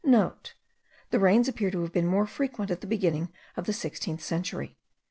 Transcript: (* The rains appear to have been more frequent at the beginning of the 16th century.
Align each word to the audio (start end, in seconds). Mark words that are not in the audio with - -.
(* 0.01 0.03
The 0.03 1.19
rains 1.19 1.47
appear 1.47 1.69
to 1.69 1.81
have 1.83 1.93
been 1.93 2.07
more 2.07 2.25
frequent 2.25 2.71
at 2.71 2.81
the 2.81 2.87
beginning 2.87 3.31
of 3.55 3.67
the 3.67 3.71
16th 3.71 4.21
century. 4.21 4.75